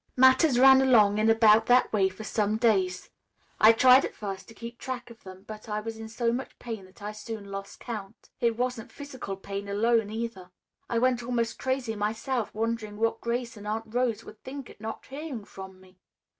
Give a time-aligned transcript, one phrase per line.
[0.17, 3.11] "Matters ran along in about that way for some days.
[3.59, 6.57] I tried at first to keep track of them, but I was in so much
[6.57, 8.31] pain that I soon lost count.
[8.39, 10.49] It wasn't physical pain alone, either.
[10.89, 15.05] I went almost crazy myself wondering what Grace and Aunt Rose would think at not
[15.05, 15.99] hearing from me.